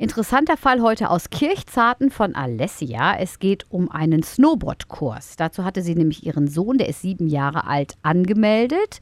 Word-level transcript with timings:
Interessanter 0.00 0.56
Fall 0.56 0.80
heute 0.80 1.10
aus 1.10 1.28
Kirchzarten 1.28 2.10
von 2.10 2.34
Alessia. 2.34 3.18
Es 3.18 3.38
geht 3.38 3.66
um 3.68 3.90
einen 3.90 4.22
Snowboardkurs. 4.22 5.36
Dazu 5.36 5.62
hatte 5.62 5.82
sie 5.82 5.94
nämlich 5.94 6.24
ihren 6.24 6.48
Sohn, 6.48 6.78
der 6.78 6.88
ist 6.88 7.02
sieben 7.02 7.26
Jahre 7.26 7.66
alt, 7.66 7.98
angemeldet. 8.00 9.00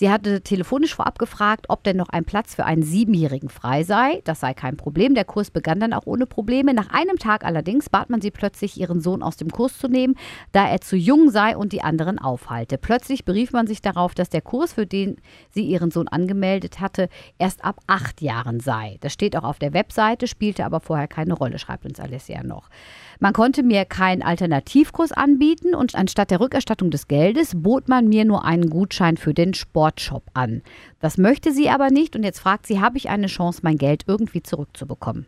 Sie 0.00 0.08
hatte 0.08 0.40
telefonisch 0.40 0.94
vorab 0.94 1.18
gefragt, 1.18 1.66
ob 1.68 1.84
denn 1.84 1.98
noch 1.98 2.08
ein 2.08 2.24
Platz 2.24 2.54
für 2.54 2.64
einen 2.64 2.82
Siebenjährigen 2.82 3.50
frei 3.50 3.82
sei. 3.82 4.22
Das 4.24 4.40
sei 4.40 4.54
kein 4.54 4.78
Problem. 4.78 5.14
Der 5.14 5.26
Kurs 5.26 5.50
begann 5.50 5.78
dann 5.78 5.92
auch 5.92 6.06
ohne 6.06 6.24
Probleme. 6.24 6.72
Nach 6.72 6.88
einem 6.88 7.18
Tag 7.18 7.44
allerdings 7.44 7.90
bat 7.90 8.08
man 8.08 8.22
sie 8.22 8.30
plötzlich, 8.30 8.80
ihren 8.80 9.02
Sohn 9.02 9.22
aus 9.22 9.36
dem 9.36 9.50
Kurs 9.50 9.76
zu 9.76 9.88
nehmen, 9.88 10.14
da 10.52 10.66
er 10.66 10.80
zu 10.80 10.96
jung 10.96 11.28
sei 11.28 11.54
und 11.54 11.74
die 11.74 11.82
anderen 11.82 12.18
aufhalte. 12.18 12.78
Plötzlich 12.78 13.26
berief 13.26 13.52
man 13.52 13.66
sich 13.66 13.82
darauf, 13.82 14.14
dass 14.14 14.30
der 14.30 14.40
Kurs, 14.40 14.72
für 14.72 14.86
den 14.86 15.18
sie 15.50 15.64
ihren 15.64 15.90
Sohn 15.90 16.08
angemeldet 16.08 16.80
hatte, 16.80 17.10
erst 17.36 17.62
ab 17.62 17.80
acht 17.86 18.22
Jahren 18.22 18.58
sei. 18.58 18.96
Das 19.02 19.12
steht 19.12 19.36
auch 19.36 19.44
auf 19.44 19.58
der 19.58 19.74
Webseite 19.74 20.28
spielte 20.28 20.64
aber 20.64 20.80
vorher 20.80 21.08
keine 21.08 21.34
Rolle, 21.34 21.58
schreibt 21.58 21.84
uns 21.84 22.00
Alessia 22.00 22.42
noch. 22.42 22.70
Man 23.18 23.34
konnte 23.34 23.62
mir 23.62 23.84
keinen 23.84 24.22
Alternativkurs 24.22 25.12
anbieten 25.12 25.74
und 25.74 25.94
anstatt 25.94 26.30
der 26.30 26.40
Rückerstattung 26.40 26.90
des 26.90 27.06
Geldes 27.06 27.52
bot 27.54 27.86
man 27.86 28.08
mir 28.08 28.24
nur 28.24 28.46
einen 28.46 28.70
Gutschein 28.70 29.18
für 29.18 29.34
den 29.34 29.52
Sportshop 29.90 30.22
an. 30.34 30.62
Das 31.00 31.18
möchte 31.18 31.52
sie 31.52 31.68
aber 31.68 31.90
nicht 31.90 32.14
und 32.16 32.22
jetzt 32.22 32.40
fragt 32.40 32.66
sie, 32.66 32.80
habe 32.80 32.96
ich 32.96 33.08
eine 33.08 33.26
Chance, 33.26 33.60
mein 33.62 33.78
Geld 33.78 34.04
irgendwie 34.06 34.42
zurückzubekommen? 34.42 35.26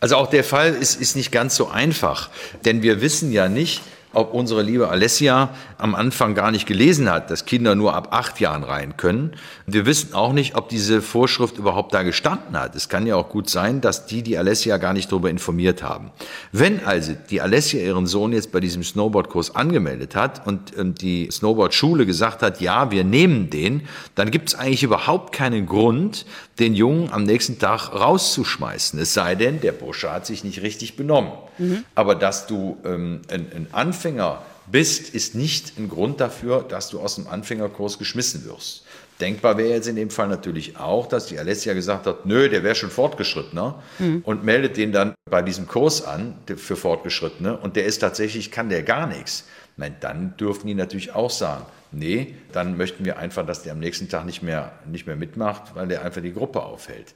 Also 0.00 0.16
auch 0.16 0.28
der 0.28 0.44
Fall 0.44 0.74
ist, 0.74 1.00
ist 1.00 1.16
nicht 1.16 1.32
ganz 1.32 1.56
so 1.56 1.68
einfach, 1.68 2.30
denn 2.64 2.82
wir 2.82 3.00
wissen 3.00 3.32
ja 3.32 3.48
nicht, 3.48 3.82
ob 4.16 4.32
unsere 4.32 4.62
liebe 4.62 4.88
Alessia 4.88 5.50
am 5.78 5.94
Anfang 5.94 6.34
gar 6.34 6.50
nicht 6.50 6.66
gelesen 6.66 7.10
hat, 7.10 7.30
dass 7.30 7.44
Kinder 7.44 7.74
nur 7.74 7.94
ab 7.94 8.08
acht 8.12 8.40
Jahren 8.40 8.64
rein 8.64 8.96
können. 8.96 9.32
Wir 9.66 9.84
wissen 9.84 10.14
auch 10.14 10.32
nicht, 10.32 10.56
ob 10.56 10.68
diese 10.68 11.02
Vorschrift 11.02 11.58
überhaupt 11.58 11.92
da 11.92 12.02
gestanden 12.02 12.58
hat. 12.58 12.74
Es 12.74 12.88
kann 12.88 13.06
ja 13.06 13.16
auch 13.16 13.28
gut 13.28 13.50
sein, 13.50 13.80
dass 13.80 14.06
die 14.06 14.22
die 14.22 14.38
Alessia 14.38 14.78
gar 14.78 14.94
nicht 14.94 15.12
darüber 15.12 15.28
informiert 15.28 15.82
haben. 15.82 16.10
Wenn 16.50 16.84
also 16.84 17.12
die 17.30 17.40
Alessia 17.40 17.82
ihren 17.82 18.06
Sohn 18.06 18.32
jetzt 18.32 18.52
bei 18.52 18.60
diesem 18.60 18.82
Snowboardkurs 18.82 19.54
angemeldet 19.54 20.16
hat 20.16 20.46
und 20.46 21.02
die 21.02 21.28
Snowboardschule 21.30 22.06
gesagt 22.06 22.42
hat, 22.42 22.60
ja, 22.60 22.90
wir 22.90 23.04
nehmen 23.04 23.50
den, 23.50 23.82
dann 24.14 24.30
gibt 24.30 24.48
es 24.48 24.54
eigentlich 24.54 24.82
überhaupt 24.82 25.34
keinen 25.34 25.66
Grund, 25.66 26.24
den 26.58 26.74
Jungen 26.74 27.12
am 27.12 27.24
nächsten 27.24 27.58
Tag 27.58 27.92
rauszuschmeißen. 27.92 28.98
Es 28.98 29.12
sei 29.12 29.34
denn, 29.34 29.60
der 29.60 29.72
Bursche 29.72 30.10
hat 30.10 30.24
sich 30.24 30.42
nicht 30.42 30.62
richtig 30.62 30.96
benommen. 30.96 31.32
Mhm. 31.58 31.84
Aber 31.94 32.14
dass 32.14 32.46
du 32.46 32.78
ähm, 32.84 33.20
ein, 33.30 33.46
ein 33.52 33.66
Anfänger 34.06 34.42
bist, 34.70 35.14
ist 35.14 35.34
nicht 35.34 35.78
ein 35.78 35.88
Grund 35.88 36.20
dafür, 36.20 36.62
dass 36.62 36.90
du 36.90 37.00
aus 37.00 37.16
dem 37.16 37.26
Anfängerkurs 37.26 37.98
geschmissen 37.98 38.44
wirst. 38.44 38.84
Denkbar 39.20 39.58
wäre 39.58 39.70
jetzt 39.70 39.88
in 39.88 39.96
dem 39.96 40.10
Fall 40.10 40.28
natürlich 40.28 40.76
auch, 40.76 41.08
dass 41.08 41.26
die 41.26 41.38
Alessia 41.38 41.72
gesagt 41.74 42.06
hat, 42.06 42.24
nö, 42.26 42.48
der 42.48 42.62
wäre 42.62 42.74
schon 42.74 42.90
Fortgeschrittener 42.90 43.82
mhm. 43.98 44.22
und 44.24 44.44
meldet 44.44 44.76
den 44.76 44.92
dann 44.92 45.14
bei 45.28 45.42
diesem 45.42 45.66
Kurs 45.66 46.04
an 46.04 46.36
für 46.56 46.76
Fortgeschrittene 46.76 47.56
und 47.56 47.74
der 47.74 47.86
ist 47.86 47.98
tatsächlich, 47.98 48.50
kann 48.52 48.68
der 48.68 48.82
gar 48.82 49.06
nichts. 49.08 49.44
Meine, 49.76 49.96
dann 49.98 50.36
dürfen 50.36 50.68
die 50.68 50.74
natürlich 50.74 51.14
auch 51.14 51.30
sagen, 51.30 51.64
nee, 51.90 52.34
dann 52.52 52.76
möchten 52.76 53.04
wir 53.04 53.18
einfach, 53.18 53.44
dass 53.44 53.62
der 53.62 53.72
am 53.72 53.80
nächsten 53.80 54.08
Tag 54.08 54.24
nicht 54.24 54.42
mehr, 54.42 54.72
nicht 54.86 55.06
mehr 55.06 55.16
mitmacht, 55.16 55.74
weil 55.74 55.88
der 55.88 56.04
einfach 56.04 56.22
die 56.22 56.32
Gruppe 56.32 56.62
aufhält. 56.62 57.14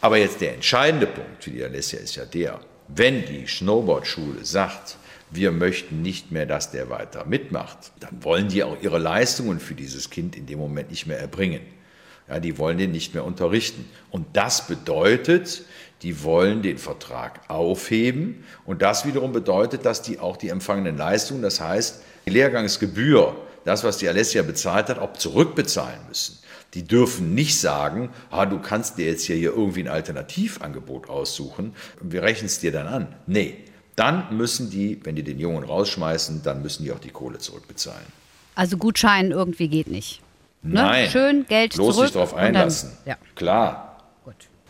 Aber 0.00 0.18
jetzt 0.18 0.40
der 0.40 0.54
entscheidende 0.54 1.06
Punkt 1.06 1.44
für 1.44 1.50
die 1.50 1.64
Alessia 1.64 1.98
ist 1.98 2.16
ja 2.16 2.24
der, 2.24 2.60
wenn 2.88 3.24
die 3.24 3.46
Snowboardschule 3.46 4.44
sagt, 4.44 4.96
wir 5.36 5.52
möchten 5.52 6.02
nicht 6.02 6.32
mehr, 6.32 6.46
dass 6.46 6.70
der 6.70 6.90
weiter 6.90 7.24
mitmacht, 7.26 7.92
dann 8.00 8.24
wollen 8.24 8.48
die 8.48 8.64
auch 8.64 8.76
ihre 8.82 8.98
Leistungen 8.98 9.60
für 9.60 9.74
dieses 9.74 10.10
Kind 10.10 10.36
in 10.36 10.46
dem 10.46 10.58
Moment 10.58 10.90
nicht 10.90 11.06
mehr 11.06 11.20
erbringen. 11.20 11.60
Ja, 12.28 12.40
die 12.40 12.58
wollen 12.58 12.78
den 12.78 12.90
nicht 12.90 13.14
mehr 13.14 13.24
unterrichten. 13.24 13.88
Und 14.10 14.26
das 14.32 14.66
bedeutet, 14.66 15.64
die 16.02 16.24
wollen 16.24 16.62
den 16.62 16.78
Vertrag 16.78 17.40
aufheben. 17.48 18.44
Und 18.64 18.82
das 18.82 19.06
wiederum 19.06 19.32
bedeutet, 19.32 19.84
dass 19.84 20.02
die 20.02 20.18
auch 20.18 20.36
die 20.36 20.48
empfangenen 20.48 20.96
Leistungen, 20.96 21.42
das 21.42 21.60
heißt 21.60 22.02
die 22.26 22.30
Lehrgangsgebühr, 22.30 23.36
das, 23.64 23.84
was 23.84 23.98
die 23.98 24.08
Alessia 24.08 24.42
bezahlt 24.42 24.88
hat, 24.88 24.98
auch 24.98 25.12
zurückbezahlen 25.12 26.00
müssen. 26.08 26.38
Die 26.74 26.84
dürfen 26.84 27.34
nicht 27.34 27.58
sagen, 27.58 28.10
ah, 28.30 28.44
du 28.44 28.60
kannst 28.60 28.98
dir 28.98 29.06
jetzt 29.06 29.24
hier 29.24 29.36
irgendwie 29.36 29.80
ein 29.80 29.88
Alternativangebot 29.88 31.08
aussuchen, 31.08 31.74
wir 32.00 32.22
rechnen 32.22 32.46
es 32.46 32.58
dir 32.58 32.72
dann 32.72 32.86
an. 32.86 33.14
Nee, 33.26 33.64
dann 33.96 34.36
müssen 34.36 34.70
die, 34.70 35.00
wenn 35.04 35.16
die 35.16 35.22
den 35.22 35.38
Jungen 35.38 35.64
rausschmeißen, 35.64 36.42
dann 36.42 36.62
müssen 36.62 36.84
die 36.84 36.92
auch 36.92 36.98
die 36.98 37.10
Kohle 37.10 37.38
zurückbezahlen. 37.38 38.06
Also 38.54 38.76
Gutschein 38.76 39.30
irgendwie 39.30 39.68
geht 39.68 39.88
nicht. 39.88 40.20
Ne? 40.62 40.74
Nein. 40.74 41.10
Schön 41.10 41.46
Geld 41.46 41.74
bloß 41.74 41.94
zurück. 41.94 42.06
sich 42.08 42.14
darauf 42.14 42.34
einlassen. 42.34 42.90
Dann, 43.04 43.12
ja. 43.12 43.16
Klar. 43.34 43.85